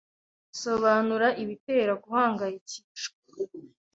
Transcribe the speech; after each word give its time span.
Sobanura 0.61 1.27
ibitera 1.43 1.93
guhangayikishwa 2.03 3.17